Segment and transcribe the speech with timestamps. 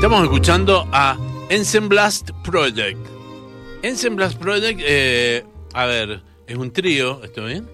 [0.00, 1.16] Estamos escuchando a
[1.50, 2.98] Ensemblast Project.
[3.82, 7.68] Ensemblast Project, eh, a ver, es un trío, ¿está bien?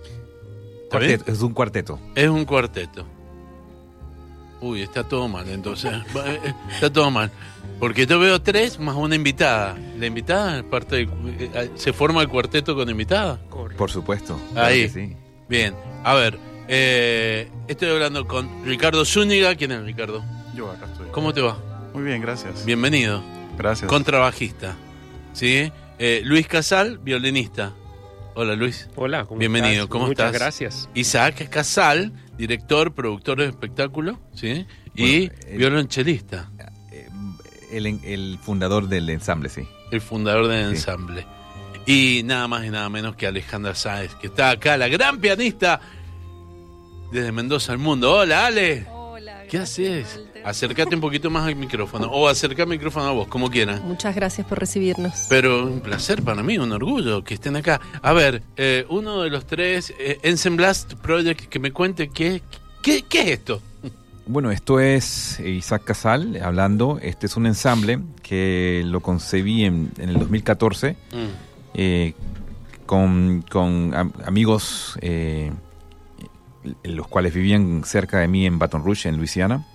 [0.84, 1.10] ¿Está bien?
[1.18, 2.00] Cuarteto, es un cuarteto.
[2.16, 3.06] Es un cuarteto.
[4.60, 5.92] Uy, está todo mal, entonces.
[6.26, 7.30] Eh, está todo mal.
[7.78, 9.76] Porque yo veo tres más una invitada.
[9.98, 13.38] La invitada es parte del cu- eh, se forma el cuarteto con invitada.
[13.76, 14.40] Por supuesto.
[14.54, 14.88] Ahí.
[14.88, 15.14] sí.
[15.48, 19.54] Bien, a ver, eh, estoy hablando con Ricardo Zúñiga.
[19.54, 20.24] ¿Quién es Ricardo?
[20.56, 21.06] Yo acá estoy.
[21.12, 21.56] ¿Cómo te va?
[21.96, 22.66] Muy bien, gracias.
[22.66, 23.22] Bienvenido.
[23.56, 23.88] Gracias.
[23.88, 24.76] Contrabajista.
[25.32, 25.72] ¿Sí?
[25.98, 27.72] Eh, Luis Casal, violinista.
[28.34, 28.86] Hola Luis.
[28.96, 29.86] Hola, ¿cómo Bienvenido, estás?
[29.88, 30.38] ¿cómo Muchas estás?
[30.42, 30.88] gracias.
[30.92, 34.66] Isaac Casal, director, productor de espectáculo, ¿sí?
[34.94, 36.50] y Bueno, el- violonchelista,
[36.92, 37.08] Eh,
[37.72, 39.66] El, el fundador del ensamble, sí.
[39.90, 40.76] el fundador del Sí.
[40.76, 41.26] ensamble.
[41.86, 45.80] Y nada más y nada menos que Alejandra Sáez, que está acá, la gran pianista
[47.10, 48.12] desde Mendoza al mundo.
[48.12, 48.86] Hola, Ale.
[48.92, 49.44] Hola.
[49.48, 50.20] ¿Qué gracias, haces?
[50.46, 53.82] Acércate un poquito más al micrófono o acerca el micrófono a vos, como quieras.
[53.82, 55.26] Muchas gracias por recibirnos.
[55.28, 57.80] Pero un placer para mí, un orgullo que estén acá.
[58.00, 62.42] A ver, eh, uno de los tres, eh, Ensemblast Project, que me cuente qué,
[62.80, 63.60] qué, qué es esto.
[64.28, 66.98] Bueno, esto es Isaac Casal hablando.
[67.02, 70.96] Este es un ensamble que lo concebí en, en el 2014
[71.74, 72.14] eh,
[72.86, 75.50] con, con am- amigos eh,
[76.84, 79.66] los cuales vivían cerca de mí en Baton Rouge, en Luisiana.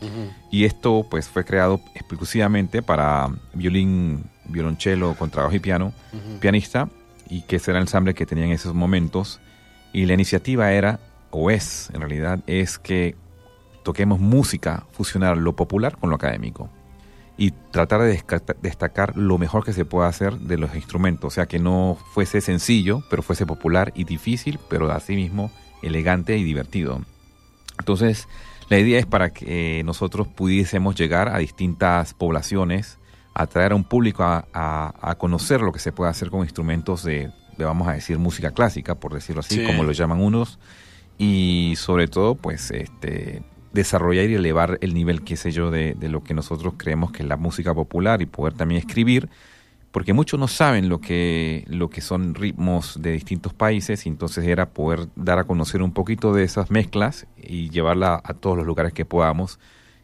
[0.49, 5.93] Y esto pues fue creado exclusivamente para violín, violonchelo, contrabajo y piano,
[6.39, 6.89] pianista,
[7.29, 9.39] y que ese era el ensamble que tenía en esos momentos.
[9.93, 10.99] Y la iniciativa era,
[11.31, 13.15] o es en realidad, es que
[13.83, 16.69] toquemos música, fusionar lo popular con lo académico.
[17.37, 18.23] Y tratar de
[18.61, 21.27] destacar lo mejor que se pueda hacer de los instrumentos.
[21.27, 25.49] O sea, que no fuese sencillo, pero fuese popular y difícil, pero asimismo
[25.81, 27.01] elegante y divertido.
[27.79, 28.27] Entonces,
[28.69, 32.99] la idea es para que eh, nosotros pudiésemos llegar a distintas poblaciones,
[33.33, 37.03] atraer a un público a, a- a conocer lo que se puede hacer con instrumentos
[37.03, 39.65] de, de, vamos a decir, música clásica, por decirlo así, Sí.
[39.65, 40.59] como lo llaman unos,
[41.17, 43.43] y sobre todo, pues, este
[43.73, 47.23] desarrollar y elevar el nivel, qué sé yo, de, de lo que nosotros creemos que
[47.23, 49.29] es la música popular y poder también escribir,
[49.91, 54.45] porque muchos no saben lo que, lo que son ritmos de distintos países, y entonces
[54.45, 58.65] era poder dar a conocer un poquito de esas mezclas y llevarla a todos los
[58.65, 59.59] lugares que podamos,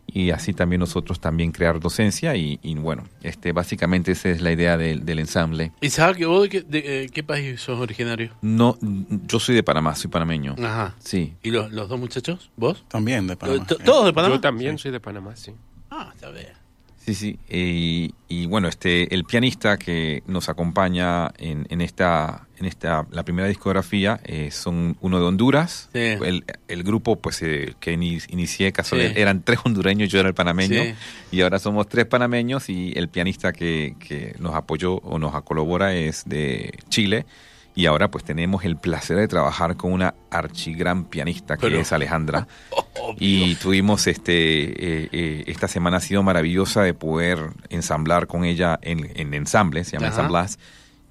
[0.09, 4.51] y así también nosotros también crear docencia, y, y bueno, este básicamente esa es la
[4.53, 5.73] idea del, del ensamble.
[5.81, 8.31] Isaac, ¿vos de qué, de, eh, qué país sos originario?
[8.41, 10.55] No, yo soy de Panamá, soy panameño.
[10.63, 10.95] Ajá.
[10.99, 12.51] Sí, ¿Y los, los dos muchachos?
[12.55, 12.85] ¿Vos?
[12.87, 13.65] También de Panamá.
[13.65, 14.35] ¿Todos de Panamá?
[14.35, 15.51] Yo también soy de Panamá, sí.
[15.89, 16.66] Ah, está bien.
[17.07, 17.39] Sí, sí.
[17.49, 23.23] Y, y bueno, este, el pianista que nos acompaña en, en esta, en esta, la
[23.23, 25.87] primera discografía, eh, son uno de Honduras.
[25.93, 25.99] Sí.
[26.01, 28.95] El, el grupo, pues, eh, que ini- inicié, Sí.
[29.15, 30.83] eran tres hondureños, yo era el panameño.
[30.83, 30.93] Sí.
[31.31, 35.95] Y ahora somos tres panameños y el pianista que, que nos apoyó o nos colabora
[35.95, 37.25] es de Chile.
[37.73, 41.93] Y ahora pues tenemos el placer de trabajar con una archigran pianista que Pero- es
[41.93, 42.47] Alejandra.
[43.07, 43.17] Obvio.
[43.19, 48.77] Y tuvimos este eh, eh, esta semana ha sido maravillosa de poder ensamblar con ella
[48.81, 50.15] en, en ensamble, se llama Ajá.
[50.17, 50.59] Ensamblas,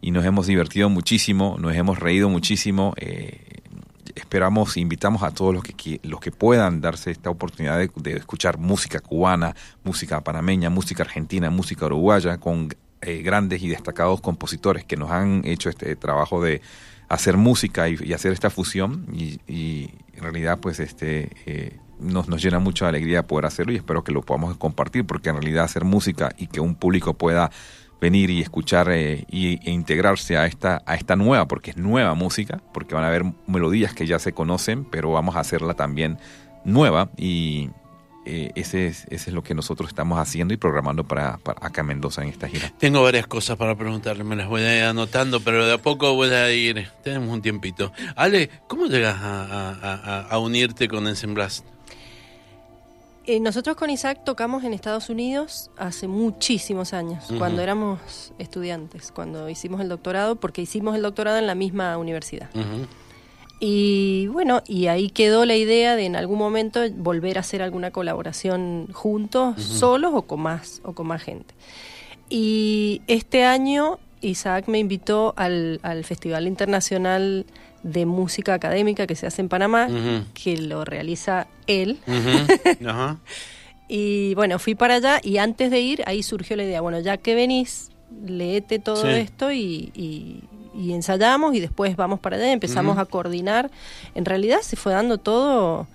[0.00, 2.92] y nos hemos divertido muchísimo, nos hemos reído muchísimo.
[2.96, 3.62] eh,
[4.14, 8.58] esperamos, invitamos a todos los que los que puedan darse esta oportunidad de, de escuchar
[8.58, 12.68] música cubana, música panameña, música argentina, música uruguaya, con
[13.02, 16.62] eh, grandes y destacados compositores que nos han hecho este trabajo de
[17.08, 22.28] hacer música y, y hacer esta fusión y, y en realidad pues este eh, nos,
[22.28, 25.64] nos llena mucha alegría poder hacerlo y espero que lo podamos compartir porque en realidad
[25.64, 27.50] hacer música y que un público pueda
[28.00, 32.12] venir y escuchar eh, y, e integrarse a esta a esta nueva porque es nueva
[32.14, 36.18] música porque van a haber melodías que ya se conocen pero vamos a hacerla también
[36.64, 37.70] nueva y
[38.26, 41.86] eh, ese, es, ese es lo que nosotros estamos haciendo y programando para, acá en
[41.86, 42.72] Mendoza en esta gira.
[42.76, 46.12] Tengo varias cosas para preguntarle, me las voy a ir anotando, pero de a poco
[46.14, 46.88] voy a ir.
[47.04, 47.92] Tenemos un tiempito.
[48.16, 51.64] Ale, ¿cómo llegas a- a unirte con Ensemblast?
[53.26, 59.48] Eh, nosotros con Isaac tocamos en Estados Unidos hace muchísimos años, cuando éramos estudiantes, cuando
[59.48, 62.48] hicimos el doctorado, porque hicimos el doctorado en la misma universidad.
[63.58, 67.90] Y bueno, y ahí quedó la idea de en algún momento volver a hacer alguna
[67.90, 71.52] colaboración juntos, solos o con más o con más gente.
[72.28, 77.44] Y este año Isaac me invitó al, al Festival Internacional
[77.86, 79.88] de Música Académica que se hace en Panamá,
[80.34, 81.98] que lo realiza él.
[83.88, 87.16] Y bueno, fui para allá y antes de ir, ahí surgió la idea, bueno, ya
[87.18, 87.90] que venís,
[88.26, 89.08] leete todo Sí.
[89.10, 90.42] esto y, y-
[90.76, 93.70] y ensayamos y después vamos para allá y empezamos a coordinar.
[94.14, 95.86] En realidad se fue dando todo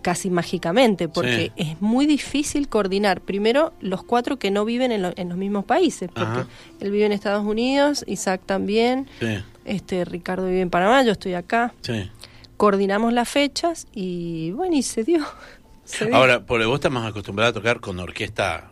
[0.00, 1.62] casi mágicamente, porque Sí.
[1.70, 3.20] es muy difícil coordinar.
[3.20, 6.46] Primero, los cuatro que no viven en, lo- en los mismos países, porque Ajá.
[6.80, 9.26] él vive en Estados Unidos, Isaac también, Sí,
[9.64, 11.74] este Ricardo vive en Panamá, yo estoy acá.
[11.82, 12.10] sí.
[12.56, 15.24] Coordinamos las fechas y bueno, y se dio.
[15.84, 16.14] Se dio.
[16.14, 18.70] Ahora, porque vos estás más acostumbrada a tocar con orquesta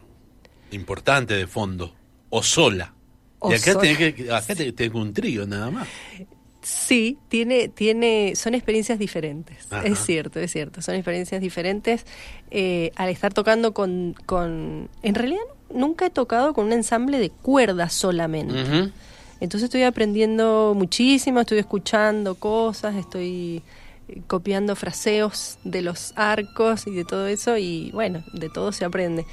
[0.70, 1.92] importante de fondo,
[2.30, 2.94] o sola.
[3.40, 4.54] O y acá sola, tenés que, acá
[4.94, 5.88] un trío nada más.
[6.62, 9.66] Sí, tiene, tiene, son experiencias diferentes.
[9.70, 9.86] Ajá.
[9.86, 10.82] Es cierto, es cierto.
[10.82, 12.04] Son experiencias diferentes.
[12.50, 15.42] Eh, al estar tocando con, con, en realidad
[15.72, 18.92] nunca he tocado con un ensamble de cuerdas solamente.
[19.40, 23.62] Entonces estoy aprendiendo muchísimo, estoy escuchando cosas, estoy
[24.08, 28.84] eh, copiando fraseos de los arcos y de todo eso y bueno, de todo se
[28.84, 29.24] aprende.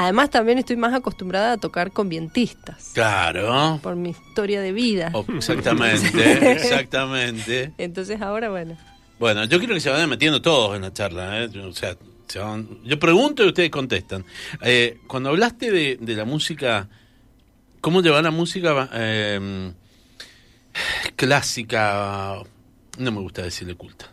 [0.00, 3.80] Además también estoy más acostumbrada a tocar con vientistas Claro.
[3.82, 5.10] por mi historia de vida.
[5.12, 7.72] Oh, exactamente, exactamente.
[7.78, 8.76] Entonces ahora bueno.
[9.18, 11.42] Bueno, yo quiero que se vayan metiendo todos en la charla.
[11.42, 11.48] ¿eh?
[11.64, 11.96] O sea,
[12.28, 14.24] se van- yo pregunto y ustedes contestan.
[14.62, 16.88] Eh, cuando hablaste de, de la música,
[17.80, 19.72] ¿cómo llevar la música eh,
[21.16, 22.36] clásica?
[22.98, 24.06] No me gusta decirle culta.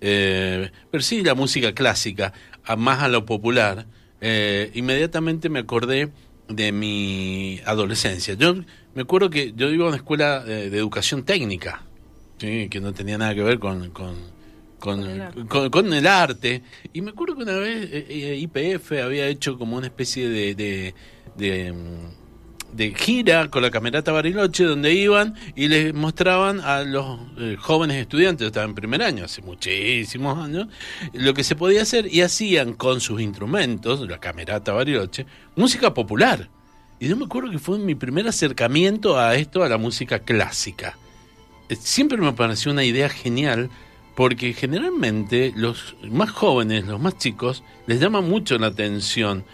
[0.00, 2.32] Eh, pero sí, la música clásica,
[2.64, 3.86] a más a lo popular.
[4.20, 6.10] Eh, inmediatamente me acordé
[6.48, 8.34] de mi adolescencia.
[8.34, 8.54] Yo
[8.94, 11.82] me acuerdo que yo iba a una escuela eh, de educación técnica,
[12.38, 12.68] ¿sí?
[12.68, 14.16] que no tenía nada que ver con, con,
[14.78, 15.46] con, el arte.
[15.46, 16.62] con- con el arte.
[16.92, 20.54] Y me acuerdo que una vez eh, eh, IPF había hecho como una especie de,
[20.54, 20.94] de,
[21.36, 22.19] de, mm,
[22.72, 27.96] de gira con la camerata Bariloche donde iban y les mostraban a los eh, jóvenes
[27.96, 30.68] estudiantes, yo estaba en primer año, hace muchísimos años,
[31.12, 35.26] lo que se podía hacer y hacían con sus instrumentos, la camerata Bariloche,
[35.56, 36.48] música popular.
[36.98, 40.98] Y yo me acuerdo que fue mi primer acercamiento a esto, a la música clásica.
[41.68, 43.70] Eh, Siempre me pareció una idea genial
[44.14, 49.44] porque generalmente los más jóvenes, los más chicos, les llama mucho la atención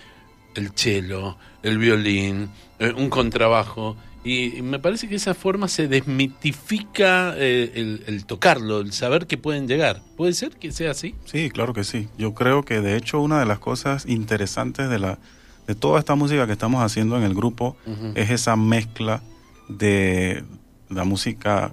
[0.57, 2.49] el cello, el violín,
[2.79, 3.97] eh, un contrabajo.
[4.25, 8.93] Y, y me parece que de esa forma se desmitifica eh, el, el tocarlo, el
[8.93, 10.03] saber que pueden llegar.
[10.17, 11.15] ¿Puede ser que sea así?
[11.27, 12.09] Sí, claro que sí.
[12.19, 15.19] Yo creo que de hecho una de las cosas interesantes de la
[15.67, 17.77] de toda esta música que estamos haciendo en el grupo
[18.15, 19.21] es esa mezcla
[19.69, 20.45] de
[20.89, 21.73] la música,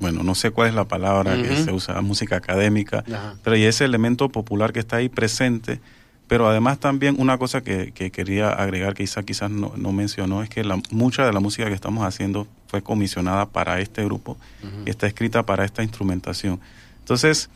[0.00, 3.36] bueno, no sé cuál es la palabra que se usa, música académica, Ajá.
[3.44, 5.80] pero y ese elemento popular que está ahí presente,
[6.28, 10.42] pero además también una cosa que, que quería agregar que Isa quizás no, no mencionó
[10.42, 14.36] es que la, mucha de la música que estamos haciendo fue comisionada para este grupo
[14.84, 16.60] y está escrita para esta instrumentación.
[17.00, 17.48] Entonces,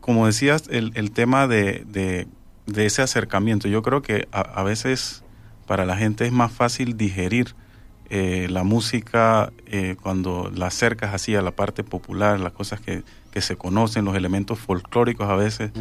[0.00, 2.28] como decías, el, el tema de, de,
[2.66, 5.24] de ese acercamiento, yo creo que a, a veces
[5.66, 7.54] para la gente es más fácil digerir
[8.08, 13.02] eh, la música eh, cuando la acercas así a la parte popular, las cosas que,
[13.32, 15.72] que se conocen, los elementos folclóricos a veces.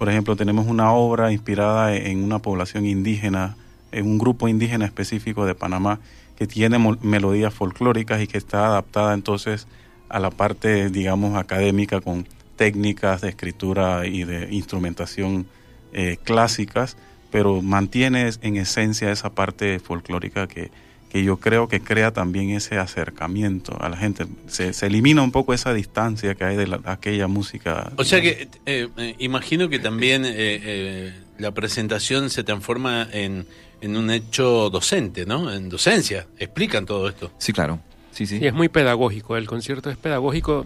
[0.00, 3.58] Por ejemplo, tenemos una obra inspirada en una población indígena,
[3.92, 6.00] en un grupo indígena específico de Panamá,
[6.36, 9.66] que tiene melodías folclóricas y que está adaptada entonces
[10.08, 12.26] a la parte, digamos, académica con
[12.56, 15.44] técnicas de escritura y de instrumentación
[15.92, 16.96] eh, clásicas,
[17.30, 20.70] pero mantiene en esencia esa parte folclórica que,
[21.10, 24.26] que yo creo que crea también ese acercamiento a la gente.
[24.46, 27.92] Se, se elimina un poco esa distancia que hay de la- aquella música.
[27.96, 33.44] O sea que eh, eh, imagino que también eh, eh, la presentación se transforma en,
[33.80, 35.52] en un hecho docente, ¿no?
[35.52, 36.26] En docencia.
[36.38, 37.32] Explican todo esto.
[37.38, 37.80] Sí, claro.
[38.12, 38.38] Sí, sí.
[38.38, 39.36] Sí, es muy pedagógico.
[39.36, 40.64] El concierto es pedagógico.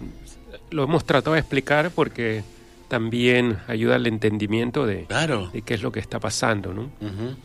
[0.71, 2.43] Lo hemos tratado de explicar porque
[2.89, 5.49] también ayuda al entendimiento de, Claro.
[5.53, 6.83] de qué es lo que está pasando, ¿no?
[7.01, 7.37] Ujú.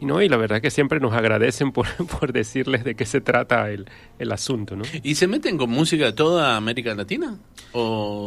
[0.00, 0.22] Y, ¿no?
[0.22, 1.86] y la verdad que siempre nos agradecen por,
[2.20, 3.86] por decirles de qué se trata el,
[4.18, 4.84] el asunto, ¿no?
[5.02, 7.36] ¿Y se meten con música de toda América Latina?
[7.72, 7.82] ¿O,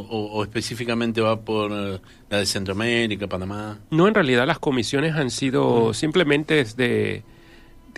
[0.09, 3.79] o- o específicamente va por la de Centroamérica, Panamá?
[3.89, 7.23] No, en realidad las comisiones han sido simplemente de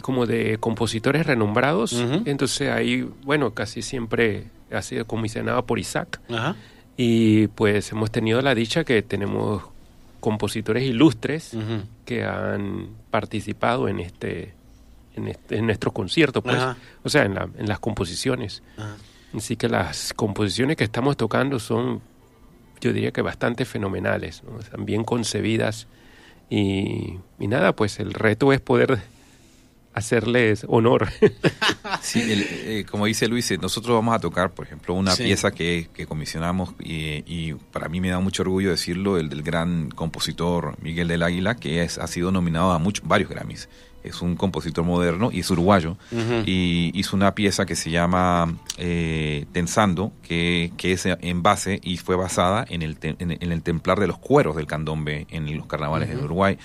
[0.01, 1.93] como de compositores renombrados.
[2.25, 6.19] Entonces ahí, bueno, casi siempre ha sido comisionado por Isaac.
[6.29, 6.55] Ajá.
[6.97, 9.63] Y pues hemos tenido la dicha que tenemos
[10.23, 11.51] compositores ilustres
[12.05, 14.53] que han participado en este
[15.15, 16.77] en, este- en nuestros conciertos, pues, Ajá.
[17.03, 18.63] o sea, en, la- en las composiciones.
[18.77, 18.95] Ajá.
[19.35, 22.01] Así que las composiciones que estamos tocando son,
[22.81, 24.59] yo diría que bastante fenomenales, ¿no?
[24.59, 25.87] Están bien concebidas
[26.49, 28.99] y, y nada, pues el reto es poder
[29.93, 31.07] hacerles honor.
[32.01, 35.23] Sí, el- eh, como dice Luis, eh, nosotros vamos a tocar, por ejemplo, una Sí.
[35.23, 39.41] pieza que, que comisionamos y, y para mí me da mucho orgullo decirlo, el del
[39.43, 43.69] gran compositor Miguel del Águila, que es, ha sido nominado a muchos, varios Grammys.
[44.03, 45.95] Es un compositor moderno y es uruguayo.
[46.45, 51.95] Y hizo una pieza que se llama eh, Tensando, que, que es en base y
[51.95, 55.55] fue basada en el, te- en, en el templar de los cueros del candombe en
[55.55, 56.57] los carnavales de Uruguay.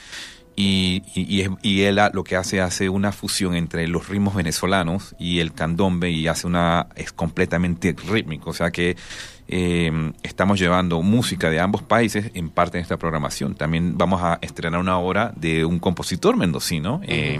[0.60, 4.34] Y, y, y es- y él lo que hace hace una fusión entre los ritmos
[4.34, 8.96] venezolanos y el candombe y hace una es completamente rítmico, o sea que
[9.46, 13.54] eh, estamos llevando música de ambos países en parte de esta programación.
[13.54, 17.38] También vamos a estrenar una obra de un compositor mendocino eh,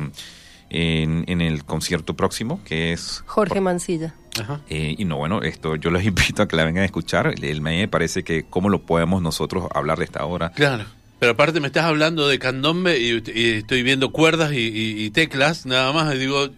[0.71, 4.15] en, en el concierto próximo, que es Jorge Mancilla.
[4.41, 4.61] Ajá.
[4.69, 7.35] eh, y no, bueno, esto yo los invito a que la vengan a escuchar.
[7.43, 10.51] El, me parece que cómo lo podemos nosotros hablar de esta obra.
[10.53, 10.85] Claro.
[11.19, 15.11] Pero aparte me estás hablando de candombe y, y estoy viendo cuerdas y, y- y
[15.11, 16.49] teclas, nada más, y digo,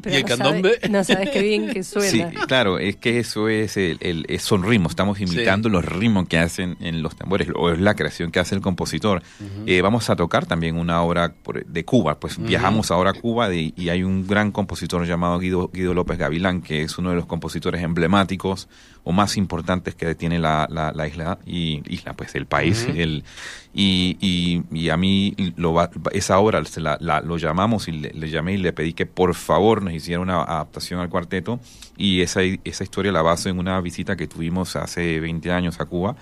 [0.00, 0.74] Pero ¿Y el no candombe?
[0.80, 2.08] sabe- no sabes qué bien que suena.
[2.08, 6.28] Sí, claro, es que eso es el, el- es- son ritmos, estamos imitando los ritmos
[6.28, 9.22] que hacen en los tambores, o es la creación que hace el compositor.
[9.66, 13.48] Eh, vamos a tocar también una obra por- de Cuba, pues viajamos ahora a Cuba
[13.48, 17.16] de- y hay un gran compositor llamado Guido, Guido López Gavilán, que es uno de
[17.16, 18.68] los compositores emblemáticos
[19.02, 22.86] o más importantes que tiene la, la- la isla, y isla, pues el país.
[22.94, 23.24] el,
[23.72, 25.74] y, y- y a mí lo
[26.12, 29.34] esa obra la, la- lo llamamos y le, le llamé y le pedí que por
[29.34, 31.60] favor nos hiciera una adaptación al cuarteto.
[31.96, 35.84] Y esa, esa historia la baso en una visita que tuvimos hace 20 años a
[35.84, 36.16] Cuba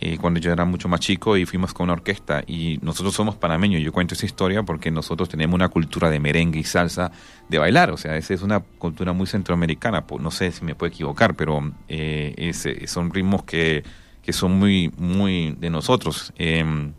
[0.00, 2.42] eh, cuando yo era mucho más chico y fuimos con una orquesta.
[2.46, 3.82] Y nosotros somos panameños.
[3.82, 7.10] Yo cuento esa historia porque nosotros tenemos una cultura de merengue y salsa
[7.48, 7.90] de bailar.
[7.90, 10.06] O sea esa es una cultura muy centroamericana.
[10.06, 13.82] Pues, no sé si me puedo equivocar pero eh, ese- son ritmos que,
[14.28, 16.92] que son muy muy de nosotros Em,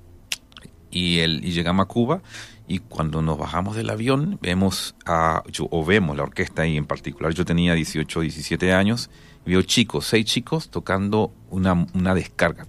[0.89, 2.23] y, el, y llegamos a Cuba
[2.67, 7.31] y cuando nos bajamos del avión vemos a, o vemos la orquesta y en particular
[7.35, 9.11] yo tenía 18, 17 años,
[9.45, 12.65] veo chicos, seis chicos tocando una, una descarga.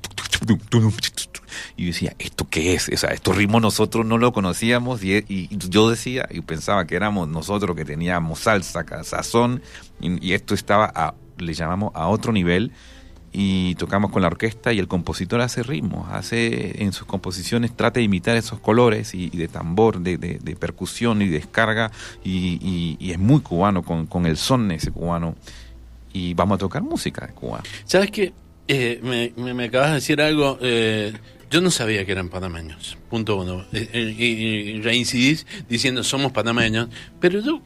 [1.77, 2.91] Y yo decía, ¿esto qué es?
[2.93, 6.97] O sea, estos ritmos nosotros no lo conocíamos y, y yo decía y pensaba que
[6.97, 9.63] éramos nosotros que teníamos salsa, sazón
[10.03, 12.73] y, y esto estaba, a, le llamamos a otro nivel
[13.33, 18.01] y tocamos con la orquesta y el compositor hace ritmos, hace en sus composiciones trata
[18.01, 21.93] de imitar esos colores y, de tambor, de, de- de percusión y descarga
[22.25, 25.37] y, y- es muy cubano con, con el son ese cubano
[26.13, 27.63] y vamos a tocar música de Cuba.
[27.85, 28.33] ¿sabes qué?
[28.67, 29.01] Eh,
[29.37, 31.13] me, me- acabas de decir algo, eh,
[31.51, 33.65] yo no sabía que eran panameños, punto uno.
[33.73, 36.89] Eh, eh, y reincidís diciendo somos panameños,
[37.21, 37.61] pero yo,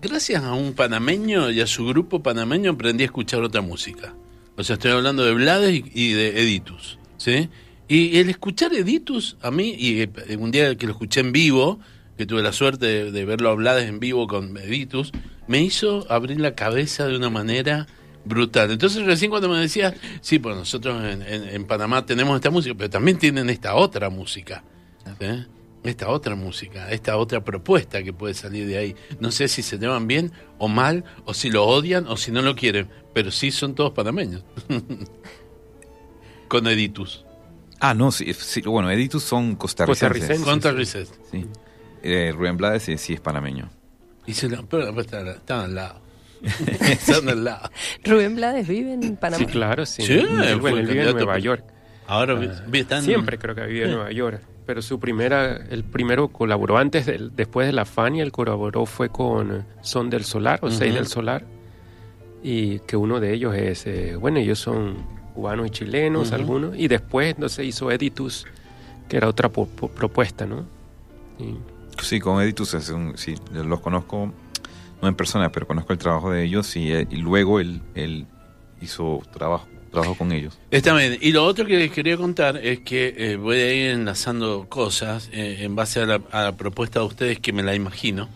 [0.00, 4.14] gracias a un panameño y a su grupo panameño, aprendí a escuchar otra música.
[4.58, 7.48] O sea, estoy hablando de Blades y, de Editus, ¿sí?
[7.86, 11.78] Y el escuchar Editus, a mí, y eh, un día que lo escuché en vivo,
[12.16, 15.12] que tuve la suerte de, verlo a Blades en vivo con Editus,
[15.46, 17.86] me hizo abrir la cabeza de una manera
[18.24, 18.72] brutal.
[18.72, 23.16] Entonces recién cuando me decías, sí, pues nosotros en, Panamá tenemos esta música, pero también
[23.16, 24.64] tienen esta otra música.
[25.84, 28.96] Esta otra música, esta otra propuesta que puede salir de ahí.
[29.20, 32.42] No sé si se llevan bien o mal, o si lo odian o si no
[32.42, 32.88] lo quieren,
[33.18, 34.44] pero sí son todos panameños.
[36.46, 37.24] Con Editus.
[37.80, 40.40] Ah, no, sí, sí, bueno, Editus son costarricenses.
[40.40, 41.08] Costarricenses.
[41.10, 41.30] Reset.
[41.32, 41.46] Sí.
[42.04, 43.68] Eh, Rubén Blades sí, sí es panameño.
[44.24, 46.00] Y se lo, pero, pero están, están al lado.
[46.80, 47.68] están al lado.
[48.04, 49.38] Rubén Blades vive en Panamá.
[49.44, 50.02] Sí, claro, sí.
[50.02, 51.64] Sí, Él, bueno, él vive en Nueva por- York.
[52.06, 54.40] Ahora Ah, están Siempre creo que vivido en Nueva York.
[54.64, 59.08] Pero su primera, el primero colaboró antes, del- después de la Fania, el colaboró fue
[59.08, 60.98] con Son del Solar o Seis Ujú.
[61.00, 61.44] del Solar.
[62.42, 64.96] Y que uno de ellos es, eh, bueno, ellos son
[65.34, 66.76] cubanos y chilenos, algunos.
[66.76, 68.46] Y después, no sé, hizo Editus,
[69.08, 70.64] que era otra propuesta, ¿no?
[71.38, 71.56] Y-
[72.02, 74.32] Sí, con Editus es un- sí, los conozco,
[75.02, 78.26] no en persona, pero conozco el trabajo de ellos y, eh, y luego él, él
[78.80, 80.56] hizo trabajo, trabajo con ellos.
[80.70, 81.18] Está bien.
[81.20, 85.28] Y lo otro que les quería contar es que eh, voy a ir enlazando cosas
[85.32, 88.28] eh, en base a la, a la propuesta de ustedes que me la imagino.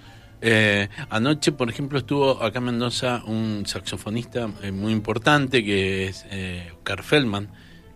[0.42, 6.26] Eh, anoche, por ejemplo, estuvo acá en Mendoza un saxofonista eh, muy importante que es
[6.32, 7.48] eh, Oscar Feldman,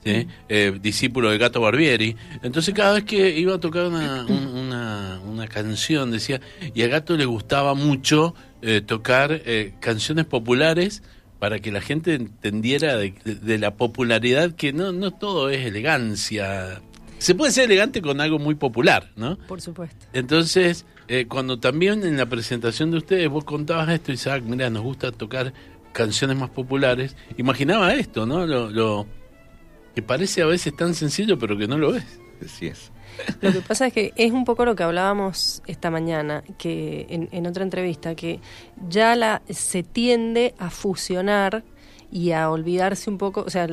[0.05, 0.29] ¿sí?
[0.49, 2.17] Eh, discípulo de Gato Barbieri.
[2.45, 6.41] Entonces, cada vez que iba a tocar una, un- una, una canción, decía,
[6.73, 11.03] y a Gato le gustaba mucho eh, tocar eh, canciones populares
[11.41, 15.67] para que la gente entendiera de, de- de la popularidad que no, no todo es
[15.67, 16.81] elegancia.
[17.19, 19.37] Se puede ser elegante con algo muy popular, ¿no?
[19.49, 20.07] Por supuesto.
[20.13, 24.83] Entonces, eh, cuando también en la presentación de ustedes vos contabas esto, Isaac, mira, nos
[24.83, 25.53] gusta tocar
[25.93, 28.47] canciones más populares, imaginaba esto, ¿no?
[28.47, 29.07] Lo, lo
[29.95, 32.05] que parece a veces tan sencillo, pero que no lo es.
[32.45, 32.93] Así es.
[33.41, 37.29] Lo que pasa es que es un poco lo que hablábamos esta mañana, que en,
[37.33, 38.41] en otra entrevista, que
[38.89, 41.65] ya la se tiende a fusionar
[42.11, 43.69] y a olvidarse un poco, o sea,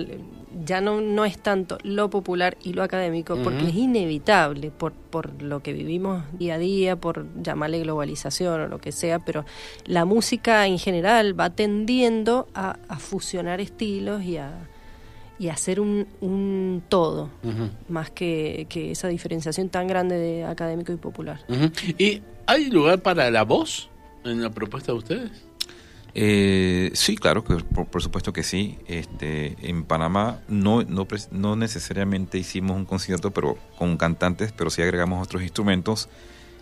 [0.66, 5.42] ya no, no es tanto lo popular y lo académico, porque es inevitable por, por
[5.42, 9.46] lo que vivimos día a día, por llamarle globalización o lo que sea, pero
[9.86, 14.68] la música en general va tendiendo a, a fusionar estilos y a,
[15.40, 17.30] y hacer un, un todo,
[17.90, 21.40] más que, que esa diferenciación tan grande de académico y popular.
[21.98, 23.90] ¿Y hay lugar para la voz
[24.24, 25.32] en la propuesta de ustedes?
[26.16, 28.78] Eh, sí, claro, que por, por supuesto que sí.
[28.88, 34.82] Este, en Panamá no, no, no necesariamente hicimos un concierto pero con cantantes, pero sí
[34.82, 36.10] agregamos otros instrumentos.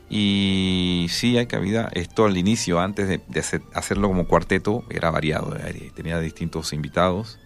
[0.09, 1.89] Y sí hay cabida.
[1.93, 5.55] Esto al inicio, antes de, hacer- hacerlo como cuarteto, era variado.
[5.57, 7.39] eh, Tenía distintos invitados.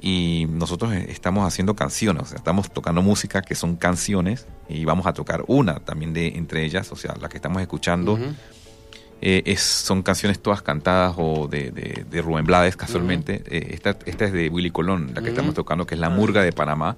[0.00, 4.84] Y nosotros eh, estamos haciendo canciones, o sea, estamos tocando música que son canciones y
[4.84, 8.18] vamos a tocar una también de entre ellas, o sea, la que estamos escuchando.
[9.24, 13.42] Eh, es, son canciones todas cantadas o de, de, de Rubén Blades casualmente.
[13.46, 16.10] Eh, esta, esta es de Willy Colón, la que estamos tocando, que es la Ah.
[16.10, 16.96] murga de Panamá.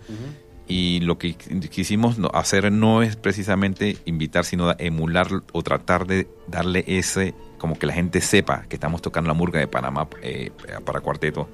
[0.67, 6.27] Y lo que qu- quisimos hacer no es precisamente invitar, sino emular o tratar de
[6.49, 10.51] darle ese, como que la gente sepa que estamos tocando la murga de Panamá eh,
[10.87, 11.51] para cuarteto.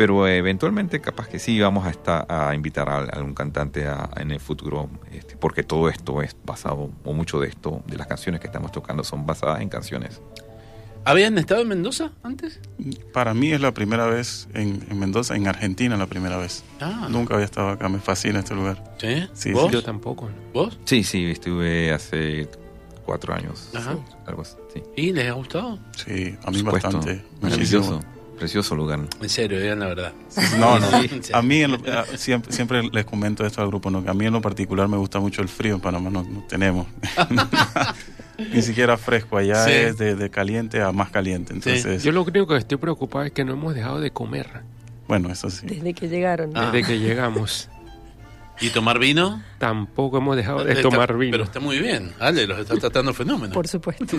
[0.00, 4.30] Pero eventualmente capaz que sí vamos a estar a invitar a, algún cantante a- en
[4.30, 8.40] el futuro, este, porque todo esto es basado, o mucho de esto, de las canciones
[8.40, 10.22] que estamos tocando son basadas en canciones.
[11.04, 12.60] ¿Habían estado en Mendoza antes?
[13.12, 16.64] Para mí es la primera vez en, en Mendoza, en Argentina la primera vez.
[16.80, 18.82] Ah, Nunca había estado acá, me fascina este lugar.
[18.98, 19.28] ¿Sí?
[19.34, 19.70] Sí, ¿Vos?
[19.70, 20.30] Yo tampoco.
[20.54, 20.78] ¿Vos?
[20.86, 22.48] Sí, sí, estuve hace
[23.04, 23.68] cuatro años.
[23.74, 23.98] Ajá.
[24.26, 24.56] Algo así.
[24.72, 24.82] sí.
[24.96, 25.78] ¿Y les ha gustado?
[25.94, 26.88] Sí, a Por mí supuesto.
[26.90, 27.22] bastante.
[27.42, 27.92] Maravilloso.
[27.96, 28.19] Muchísimo.
[28.40, 29.00] Precioso lugar.
[29.20, 30.12] En serio, digan la verdad.
[30.58, 30.86] No, no.
[31.34, 34.02] A mí en lo- a- siempre, siempre les comento esto al grupo, ¿no?
[34.02, 36.42] que a mí en lo particular me gusta mucho el frío, en Panamá no, no
[36.48, 36.86] tenemos.
[38.52, 39.70] Ni siquiera fresco, allá Sí.
[39.72, 41.52] es de, de caliente a más caliente.
[41.52, 44.48] Entonces, Yo lo único que estoy preocupado es que no hemos dejado de comer
[45.06, 45.66] bueno, eso sí.
[45.66, 46.52] Desde que llegaron.
[46.54, 46.70] Ah.
[46.72, 47.68] desde que llegamos.
[48.60, 49.42] ¿Y tomar vino?
[49.58, 51.32] Tampoco hemos dejado de Está- tomar vino.
[51.32, 52.12] Pero está muy bien.
[52.18, 53.52] Ale, los está tratando fenómeno.
[53.54, 54.04] Por supuesto.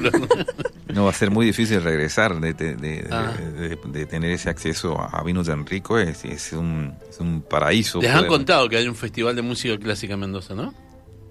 [0.93, 3.31] No va a ser muy difícil regresar de, de- de- Ah.
[3.37, 5.97] de- de- de tener ese acceso a, vinos tan rico.
[5.97, 8.01] Es, es un, es un paraíso.
[8.01, 10.73] Les han poder- contado que hay un festival de música clásica en Mendoza, ¿no?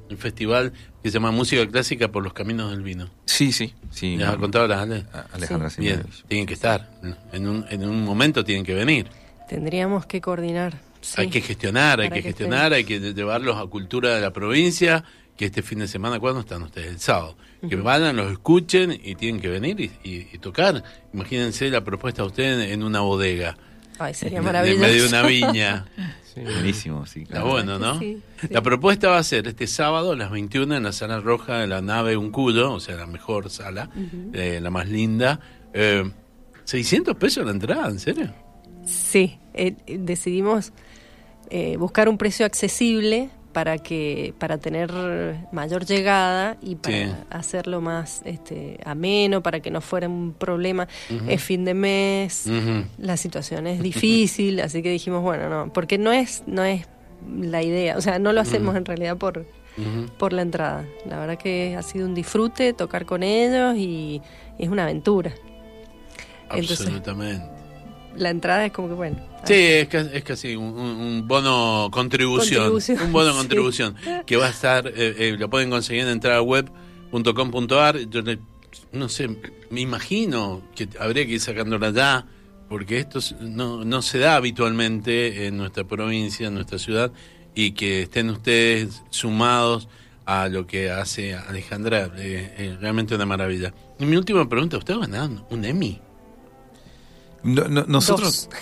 [0.08, 3.10] Un festival que se llama Música Clásica por los Caminos del Vino.
[3.26, 3.74] Sí, sí.
[3.90, 5.04] sí ¿Les han contado las Ale?
[5.12, 5.82] A- Alejandra Sí.
[5.82, 6.90] Bien, tienen que estar.
[7.32, 9.08] En un, en un momento tienen que venir.
[9.48, 10.78] Tendríamos que coordinar.
[11.00, 11.20] Sí.
[11.22, 15.04] Hay que gestionar, hay que que gestionar, hay que llevarlos a cultura de la provincia,
[15.36, 16.88] que este fin de semana, ¿cuándo están ustedes?
[16.88, 17.36] El sábado.
[17.68, 20.82] Que vayan, los escuchen y tienen que venir y, y- y tocar.
[21.12, 23.56] Imagínense la propuesta de ustedes en una bodega,
[23.98, 24.80] Ay, sería en maravilloso.
[24.80, 25.86] medio de una viña.
[26.30, 26.42] Sí.
[26.42, 27.22] Buenísimo, sí.
[27.22, 27.48] Está claro.
[27.48, 27.98] bueno, ¿no?
[27.98, 28.46] Sí, sí.
[28.52, 31.66] La propuesta va a ser este sábado a las 21 en la sala roja de
[31.66, 33.90] la nave Uncudo, o sea, la mejor sala,
[34.32, 35.40] eh, la más linda.
[35.74, 36.08] Eh,
[36.62, 38.32] 600 pesos la entrada, ¿en serio?
[38.84, 40.72] Sí, eh, decidimos
[41.50, 44.92] eh, buscar un precio accesible para que para tener
[45.50, 47.12] mayor llegada y para Sí.
[47.30, 50.86] hacerlo más este, ameno, para que no fuera un problema.
[51.26, 52.46] Es fin de mes,
[52.98, 56.86] la situación es difícil, así que dijimos, bueno, no, porque no es no es
[57.28, 59.46] la idea, o sea, no lo hacemos en realidad por
[60.18, 60.84] por la entrada.
[61.08, 64.20] La verdad que ha sido un disfrute tocar con ellos y
[64.58, 65.32] es una aventura.
[66.50, 67.46] Entonces, Absolutamente.
[68.20, 69.16] La entrada es como que bueno.
[69.44, 73.38] Sí, es casi, es casi un, un- bono contribución, Contribución, Un bono sí.
[73.38, 77.98] contribución que va a estar, eh, eh, lo pueden conseguir en entrada web.com.ar.
[78.10, 78.38] Yo le-
[78.92, 79.28] no sé,
[79.70, 82.26] me imagino que habría que ir sacándola ya,
[82.68, 87.10] porque esto es- no, no se da habitualmente en nuestra provincia, en nuestra ciudad,
[87.54, 89.88] y que estén ustedes sumados
[90.26, 93.74] a lo que hace Alejandra, eh, eh, realmente una maravilla.
[93.98, 96.00] Y mi última pregunta, ¿ustedes ganaron un Emmy?
[97.42, 98.58] No- no- nosotros, Dos.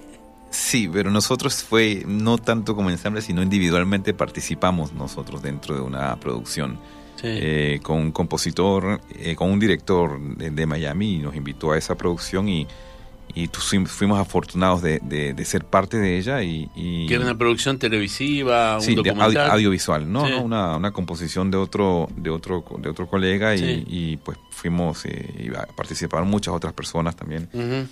[0.50, 6.16] sí, pero nosotros fue no tanto como ensamble, sino individualmente participamos nosotros dentro de una
[6.16, 6.78] producción.
[7.16, 7.28] Sí.
[7.28, 11.78] eh, con un compositor, eh, con un director de, de Miami y nos invitó a
[11.78, 12.66] esa producción y,
[13.34, 13.48] y
[13.86, 16.68] fuimos afortunados de, de- de ser parte de ella y...
[16.76, 19.28] y- que era una producción televisiva, un Sí, de documental.
[19.38, 20.26] audio- audiovisual, ¿no?
[20.26, 20.32] Sí.
[20.32, 20.42] ¿no?
[20.42, 23.84] Una, una composición de otro, de otro, de otro colega y, Sí.
[23.86, 27.48] y, pues fuimos eh, y participaron muchas otras personas también.
[27.54, 27.88] Ujú.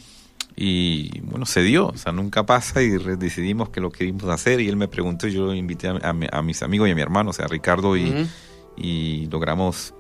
[0.57, 4.61] Y bueno, se dio, o sea, nunca pasa y re- decidimos que lo queríamos hacer
[4.61, 6.95] y él me preguntó y yo invité a, a mi- a mis amigos y a
[6.95, 8.27] mi hermano, o sea, a Ricardo y,
[8.77, 9.95] y logramos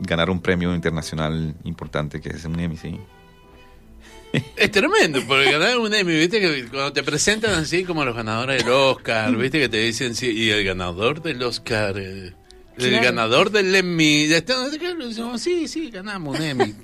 [0.00, 3.00] ganar un premio internacional importante que es un Emmy, sí.
[4.56, 8.62] Es tremendo, porque ganar un Emmy, viste que cuando te presentan así como los ganadores
[8.64, 12.34] del Oscar, viste que te dicen, sí, y el ganador del Oscar, eh, el
[12.76, 13.02] Claro.
[13.04, 16.74] ganador del Emmy, ya está, decimos, sí, sí, ganamos un Emmy.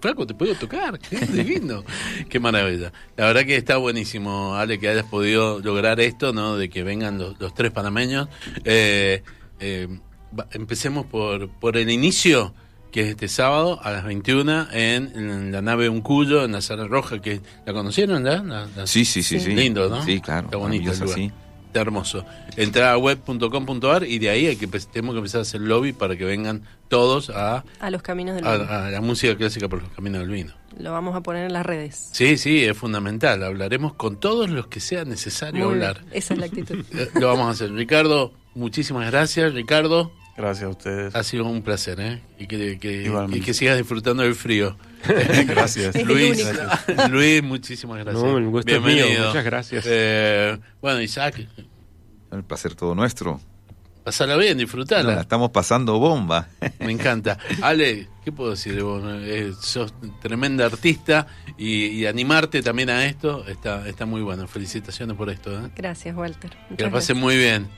[0.00, 1.84] Flaco, te puedo tocar, qué divino,
[2.28, 2.92] qué maravilla.
[3.16, 6.56] La verdad que está buenísimo, Ale, que hayas podido lograr esto, ¿no?
[6.56, 8.28] De que vengan los, los tres panameños.
[8.64, 9.22] Eh,
[9.60, 9.88] eh,
[10.52, 12.54] empecemos por, por el inicio,
[12.92, 16.86] que es este sábado a las 21 en, en la nave Uncuyo, en la sala
[16.88, 18.42] roja, que la conocieron ya.
[18.42, 19.50] La- la- Sí, sí, sí, sí.
[19.54, 20.04] Lindo, ¿no?
[20.04, 20.46] Sí, claro.
[20.46, 21.14] Está bonito el lugar.
[21.18, 21.30] sí.
[21.74, 22.24] Hermoso.
[22.56, 26.16] Entrar a web.com.ar y de ahí hay que, tenemos que empezar a hacer lobby para
[26.16, 28.70] que vengan todos a, A los caminos del a- vino.
[28.72, 30.52] a la música clásica por los caminos del vino.
[30.78, 32.10] Lo vamos a poner en las redes.
[32.12, 33.42] Sí, sí, es fundamental.
[33.42, 36.04] Hablaremos con todos los que sea necesario Muy bien, hablar.
[36.12, 36.84] Esa es la actitud.
[37.14, 37.72] Lo vamos a hacer.
[37.72, 39.52] Ricardo, muchísimas gracias.
[39.52, 41.14] Ricardo, Gracias a ustedes.
[41.14, 42.22] ha sido un placer, ¿eh?
[42.38, 43.38] Y que, que- Igualmente.
[43.38, 44.76] y que sigas disfrutando del frío.
[45.46, 45.94] Gracias.
[46.06, 46.42] Luis.
[47.10, 48.22] Luis, muchísimas gracias.
[48.24, 48.94] No, el gusto es mío.
[48.94, 49.26] Bienvenido.
[49.28, 49.84] Muchas gracias.
[49.86, 51.46] Eh, bueno, Isaac,
[52.32, 53.38] El placer todo nuestro.
[54.04, 55.20] pasala bien, La disfrutala.
[55.20, 56.48] estamos pasando bomba.
[56.80, 57.36] Me encanta.
[57.62, 59.02] Ale, ¿qué puedo decir de vos?
[59.06, 61.26] Eh, sos tremenda artista
[61.58, 64.46] y, y animarte también a esto está, está muy bueno.
[64.48, 65.52] Felicitaciones por esto.
[65.66, 65.70] ¿eh?
[65.76, 66.50] Gracias, Walter.
[66.76, 67.68] Que la pasen muy bien.